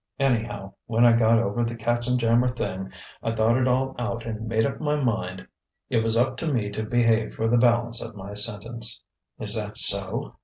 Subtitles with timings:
[0.17, 4.65] Anyhow, when I got over the katzenjammer thing, I thought it all out and made
[4.65, 5.47] up my mind
[5.91, 8.99] it was up to me to behave for the balance of my sentence."
[9.37, 10.37] "Is that so?"